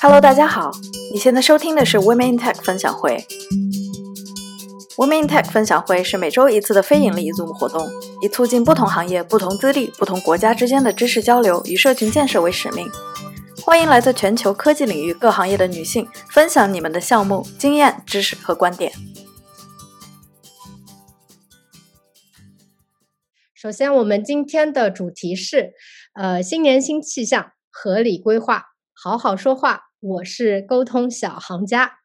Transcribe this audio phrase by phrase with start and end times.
[0.00, 0.70] Hello，大家好，
[1.12, 3.26] 你现在收听的是 Women in Tech 分享会。
[4.96, 7.88] Women in Tech 分享会是每周一次的非盈利 Zoom 活动，
[8.22, 12.88] 以促进不同行业、不同资历、不同国家之间的知识交流与社群建设为使命。
[13.64, 18.92] 欢迎来自全球科技领域各行业的女性分享你们的项目经验、知识和观点。
[23.54, 25.72] 首先，我们今天的主题是，
[26.12, 29.86] 呃，新年新气象，合理规划，好好说话。
[29.98, 31.98] 我是沟通小行家。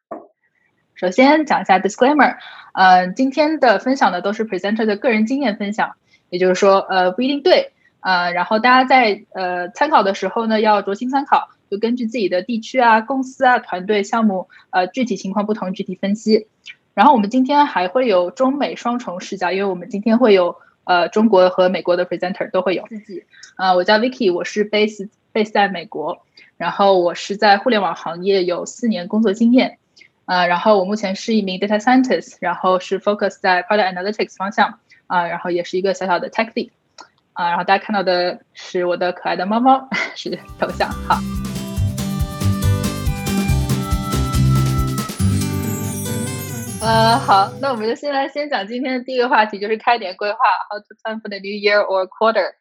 [0.96, 2.36] 首先讲一下 disclaimer，
[2.74, 5.94] 呃，今天的分享的都是 presenter 的个人经验分享，
[6.28, 16.48] 也就是说，呃，不一定对，呃，然后大家在呃参考的时候呢，要酌情参考，就根据自己的地区啊、公司啊、团队、项目，呃，具体情况不同具体分析。
[16.94, 22.84] 然后我们今天还会有中美双重视角，因为我们今天会有呃中国和美国的 presenter 都会有。
[22.88, 23.24] 自己，
[23.54, 26.24] 啊，我叫 Vicky，我是 base base 在美国。
[26.56, 29.78] 然后我是在互联网行业有四年工作经验，
[30.26, 36.70] 啊，然后我目前是一名 data scientist，然后是 focus 在 product analytics 方向，啊，然后也是一个小小的 tech lead，
[37.32, 41.16] 啊，然后大家看到的是我的可爱的猫猫是头像，好。
[46.82, 50.38] 呃，好，那我们就先来先讲今天的第一个话题，就是开年规划
[50.68, 52.59] ，how to plan for the new year or quarter。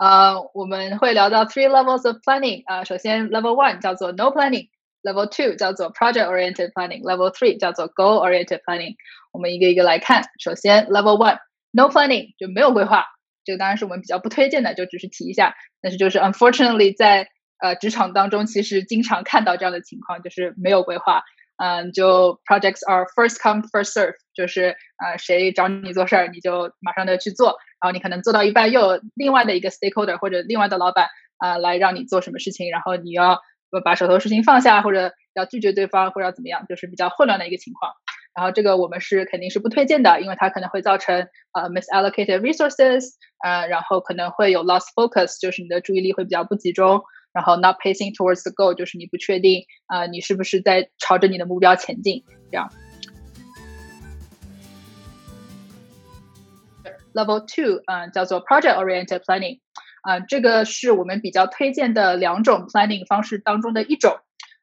[0.00, 2.62] 呃，我们会聊到 three levels of planning。
[2.66, 8.94] 啊，首先 level one 叫做 no planning，level two 叫做 project oriented planning，level three 叫做 goal oriented planning。
[9.32, 10.22] 我们一个一个来看。
[10.38, 11.38] 首先 level one
[11.72, 13.06] no planning 就没有规划，
[13.44, 15.54] 这个当然是我们比较不推荐的，就只是提一下。
[15.80, 17.26] 但是就是 unfortunately 在
[17.58, 21.22] 呃职场当中，其实经常看到这样的情况，就是没有规划。
[21.58, 33.40] 嗯，就 projects are first come first serve，就是呃谁找你做事儿，你就马上的去做，然后你可能做到一半，又有另外的一个 stakeholder 或者另外的老板啊来让你做什么事情，然后你要
[33.84, 37.92] 把手头事情放下，或者要拒绝对方，或者要怎么样，就是比较混乱的一个情况。
[38.34, 43.04] 然后这个我们是肯定是不推荐的，因为它可能会造成呃 misallocated resources，
[43.42, 47.02] 呃，然后可能会有 lost focus，就是你的注意力会比较不集中。
[47.32, 52.24] 然后 not pacing towards the goal 就是你不确定啊，你是不是在朝着你的目标前进？
[52.50, 52.70] 这样。
[57.12, 59.60] Level two 嗯，叫做 project oriented planning
[60.02, 64.18] 啊，这个是我们比较推荐的两种 planning 方式当中的一种。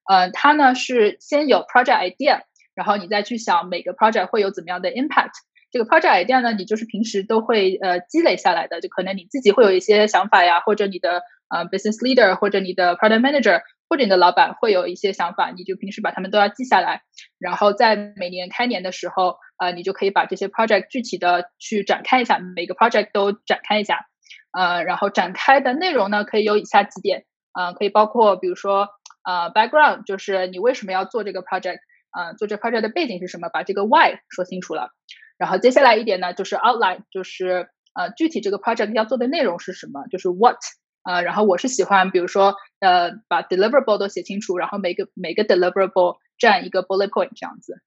[0.07, 2.41] 呃，它呢是先有 project idea，
[2.73, 5.31] 然后你再去想每个 project 会有怎么样的 impact。
[5.71, 11.21] 这个 project idea 呢，你就是平时都会呃积累下来的，就可能你自己会有一些想法呀，或者你的。
[11.47, 17.03] 啊，business leader 或者你的 product manager 或者你的老板会有一些想法，你就平时把他们都要记下来，
[17.37, 24.07] 然后在每年开年的时候，呃，你就可以把这些 project 具体的去展开一下，每个 project 都展开一下，
[24.51, 28.89] 呃，然后展开的内容呢，可以有以下几点，啊，可以包括比如说，
[29.23, 31.77] 呃，background 就是你为什么要做这个 project，
[32.09, 34.89] 啊，做这 project 的背景是什么，把这个 why 说清楚了，
[35.37, 40.57] 然后接下来一点呢，就是 outline，就是呃，具体这个 project 要做的内容是什么，就是 what。
[41.05, 47.79] 啊，然后我是喜欢，比如说，呃，把 deliverable 都写清楚，然后每个每个 deliverable 占一个 bullet point 这样子，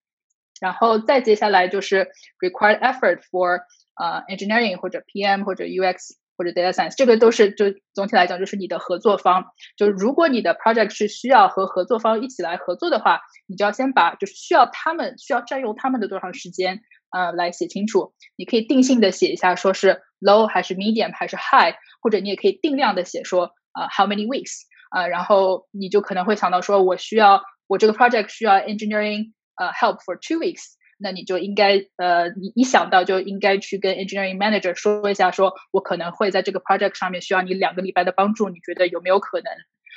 [0.60, 2.08] 然后再接下来就是
[2.40, 3.60] required effort for
[3.96, 9.46] 呃 engineering 或者 PM 或者 UX 或者 data science，这个都是就总体来讲就是你的合作方，
[9.76, 16.80] 就如果你的 project 是需要和合作方一起来合作的话，你就要先把就是需要他们需要占用他们的多长时间。
[17.10, 33.94] 呃，来写清楚，你可以定性的写一下，说是 low 还是 medium 还是 high，或者你也可以定量的写说，呃，how many weeks，啊，然后你就可能会想到说，我需要我这个 project 需要 engineering 呃 help for two weeks，那你就应该呃，你一想到就应该去跟
[33.94, 39.52] engineering manager 说一下，说我可能会在这个 project 上面需要你两个礼拜的帮助，你觉得有没有可能？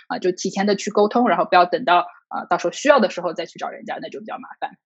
[0.07, 4.77] 啊，就提前的去沟通，然后不要等到啊到时候需要的时候再去找人家，那就比较麻烦。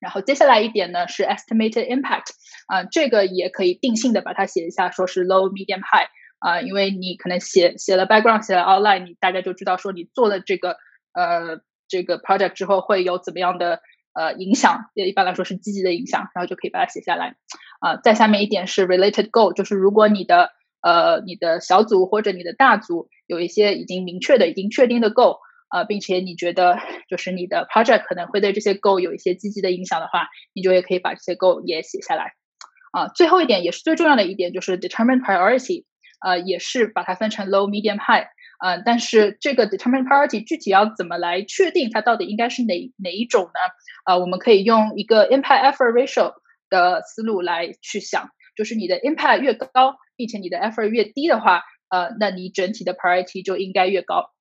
[0.00, 2.30] 然后接下来一点呢是 estimated impact，
[2.66, 10.76] 啊，这个也可以定性的把它写一下，说是 low、medium、high，啊，因为你可能写写了 background，写了 outline，你大概就知道说你做了这个
[11.12, 13.80] 呃这个 project 之后会有怎么样的
[14.14, 17.36] 呃影响，也一般来说是积极的影响，然后就可以把它写下来。
[17.80, 20.50] 啊，再下面一点是 related goal，就是如果你的
[20.80, 25.38] 呃你的小组或者你的大组有一些已经明确的、已经确定的 goal。
[25.68, 26.78] 啊，并且你觉得
[27.08, 32.32] 就是你的 project 可能会对这些 goal 有一些积极的影响的话，你就也可以把这些 goal 也写下来。
[32.92, 35.84] 啊，最后一点也是最重要的一点就是 determine priority，
[36.20, 38.26] 啊，也是把它分成 low、medium、high。
[38.58, 43.50] 啊，但是这个 determine priority 具体要怎么来确定它到底应该是哪哪一种呢？
[44.04, 46.32] 啊，我们可以用一个 impact effort ratio
[46.68, 54.32] 的思路来去想，就是你的 impact 越高，并且你的 effort 越低的话，呃，那你整体的 priority 就应该越高。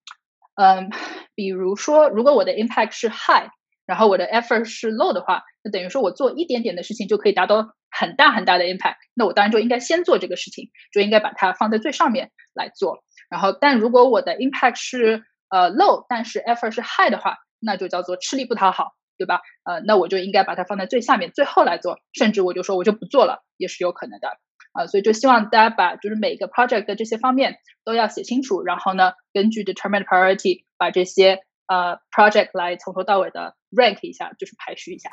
[0.58, 0.90] 嗯，
[1.36, 3.48] 比如说，如果我的 impact 是 high，
[3.86, 13.04] 然后我的 effort 是 low 的话，那等于说我做一点点的事情就可以达到很大很大的 impact，那我当然就应该先做这个事情，就应该把它放在最上面来做。
[13.30, 19.42] 然后，但如果我的 impact 是呃 low，但是 effort 是 high 的话，那就叫做吃力不讨好，对吧？
[19.64, 24.40] 呃，那我就应该把它放在最下面，最后来做，甚至我就说我就不做了，也是有可能的。
[24.78, 35.10] 啊，所以就希望大家把就是每个 project 的这些方面都要写清楚，然后呢，根据 determined priority 把这些呃 project 来从头到尾的 rank 一下，就是排序一下。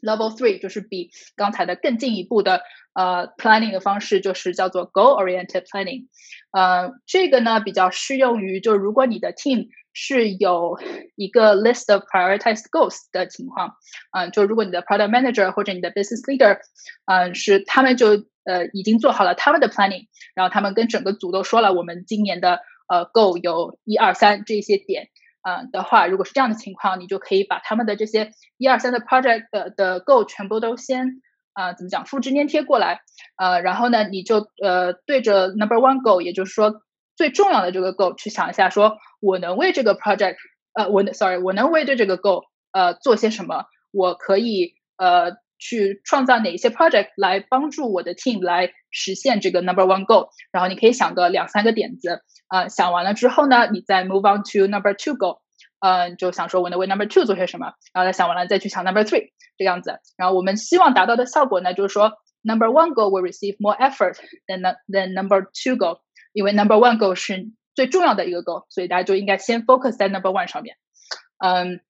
[0.00, 2.62] Level three 就是比刚才的更进一步的
[2.94, 6.06] 呃 planning 的方式，就是叫做 goal oriented planning。
[6.52, 9.68] 呃，这个呢比较适用于，就是如果你的 team
[10.00, 10.78] 是有
[11.16, 13.74] 一个 list of prioritized goals 的情况，
[14.12, 16.58] 嗯，就如果你的 product manager 或者你的 business leader，
[17.06, 18.10] 嗯，是他们就
[18.44, 20.06] 呃已经做好了他们的 planning，
[20.36, 25.08] 然后他们跟整个组都说了，我们今年的呃 goal 有一二三这些点。
[25.42, 31.22] 嗯的话，如果是这样的情况，你就可以把他们的这些一二三的 project 的的 goal 全部都先
[31.54, 33.00] 啊怎么讲复制粘贴过来，
[33.36, 36.82] 呃，然后呢，你就呃对着 number one goal，也就是说
[37.18, 40.36] 最重要的这个 goal 去想一下，说我能为这个 project，
[40.72, 43.64] 呃，我 sorry，我能为对这个 goal 呃做些什么？
[43.90, 50.28] 我可以呃去创造哪些 project 来帮助我的 team 来实现这个 number one goal？
[50.52, 52.22] 然后你可以想个两三个点子。
[52.46, 55.40] 啊，想完了之后呢，你再 move on to number two goal，
[55.80, 59.98] 嗯，就想说我能为 number two 做些什么，然后再想完了再去想 number three 这样子。
[60.16, 62.12] 然后我们希望达到的效果呢，就是说
[62.42, 64.16] number one goal will receive more effort
[64.46, 65.98] than than number two goal，
[66.38, 70.76] 因为 number one goal 是最重要的一个 goal，所以大家就应该先 focus 在 number one 上面。
[71.38, 71.80] 嗯，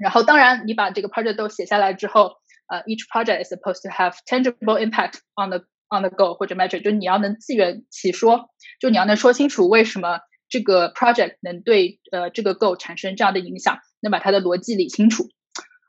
[0.00, 2.36] 然后当然你把这个 project 都写下来之后，
[2.68, 11.34] 呃，each project is supposed to have tangible impact on the on the goal 或者 metric，就你要能自圆其说，就你要能说清楚为什么这个 project
[11.40, 15.24] 能对呃这个 goal 产生这样的影响，能把它的逻辑理清楚。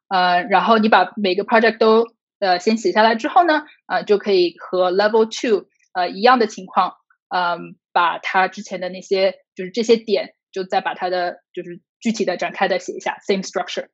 [0.10, 2.08] 呃，然后你把每个 project 都
[2.40, 6.96] 呃先写下来之后呢，呃就可以和 level two 呃一样的情况，
[7.34, 13.86] 嗯，把它之前的那些就是这些点，就再把它的就是具体的展开的写一下，same structure，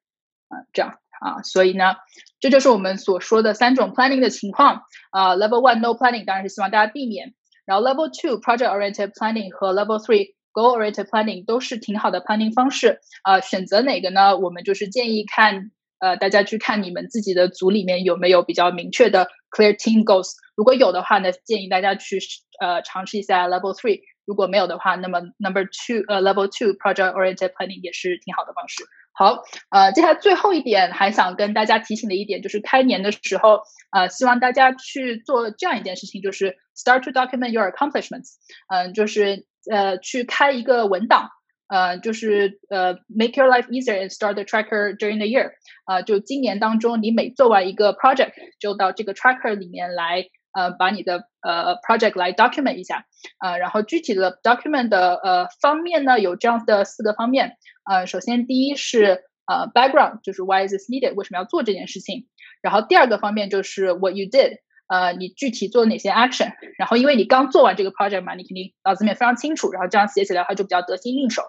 [0.50, 1.00] 啊，这样。
[1.20, 1.96] 啊，所以呢，
[2.40, 4.84] 这就是我们所说的三种 planning 的情况。
[5.10, 7.34] 啊，Level One No Planning 当然是希望大家避免。
[7.66, 13.00] 然后 Level Two Project Oriented Planning 和 Level Three Goal Oriented Planning 都是挺好的 planning 方式。
[13.24, 14.38] 啊，选择哪个呢？
[14.38, 20.34] 我们就是建议看，呃，大家去看你们自己的组里面有没有比较明确的 clear team goals。
[20.56, 22.20] 如果有的话呢，建议大家去
[22.60, 24.02] 呃尝试一下 Level Three。
[24.26, 28.84] 如果没有的话，那么 Number Two 呃 Level Two Project Oriented Planning 也是挺好的方式。
[29.14, 33.62] 好，呃，接下来最后一点还想跟大家提醒的一点就是，开年的时候，
[33.92, 38.36] 呃，希望大家去做这样一件事情，就是 start to document your accomplishments，
[38.68, 41.30] 嗯，就是呃，去开一个文档，
[41.69, 45.53] 呃，就是呃，make your life easier and start the tracker during the year，
[45.87, 53.07] 啊，就今年当中你每做完一个 project，就到这个 tracker 里面来，呃，把你的呃 project 来 document 一下，
[53.39, 57.57] 啊，然后具体的 document 的呃方面呢，有这样的四个方面。
[57.91, 62.27] 呃，首先第一是呃 background，就是 why is this needed，为什么要做这件事情？
[62.61, 66.54] 然后第二个方面就是 what you did， 呃，你具体做哪些 action？
[66.78, 71.44] 然后因为你刚做完这个 project 嘛，你肯定脑子里面非常清楚，然后这样写起来的话就比较得心应手。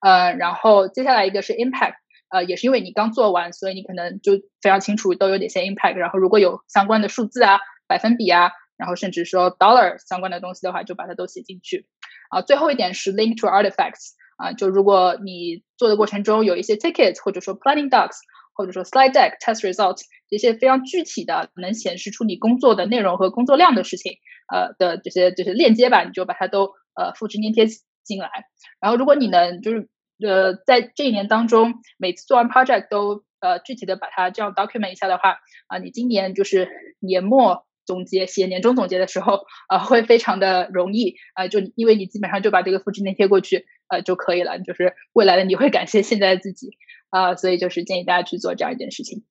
[0.00, 1.94] 呃，然后接下来一个是 impact，
[2.30, 5.94] 呃，也是因为你刚做完，所以你可能就非常清楚都有哪些 impact。
[5.94, 7.58] 然后如果有相关的数字啊、
[7.88, 11.86] 百分比啊，然后甚至说 dollar 相关的东西的话，就把它都写进去。
[12.30, 14.14] 啊，最后一点是 link to artifacts。
[14.36, 18.18] 啊，就如果你做的过程中有一些 tickets，或者说 planning docs，
[18.56, 19.98] 或者说 slide deck、test result
[20.28, 24.14] 这些非常具体的能显示出你工作的内容和工作量的事情，
[24.52, 27.66] 呃的这些就是链接吧，你就把它都呃复制粘贴
[28.02, 28.30] 进来。
[28.80, 29.88] 然后如果你能就是
[30.26, 36.68] 呃在这一年当中每次做完 project 都呃具体的把它这样 document 一下的话，啊，你今年就是
[37.00, 37.64] 年末。
[37.86, 44.58] 总结写年终总结的时候，呃，会非常的容易，啊，就因为你基本上就把这个复制粘贴过去，呃，就可以了。
[44.58, 46.76] 就是未来的你会感谢现在的自己，
[47.10, 49.24] 啊，所以就是建议大家去做这样一件事情。